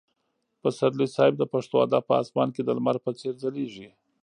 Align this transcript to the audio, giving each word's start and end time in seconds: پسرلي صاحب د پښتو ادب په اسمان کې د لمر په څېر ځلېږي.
پسرلي 0.61 1.07
صاحب 1.15 1.33
د 1.37 1.43
پښتو 1.53 1.75
ادب 1.85 2.03
په 2.09 2.13
اسمان 2.23 2.47
کې 2.55 2.61
د 2.63 2.69
لمر 2.77 2.97
په 3.05 3.11
څېر 3.19 3.33
ځلېږي. 3.43 3.89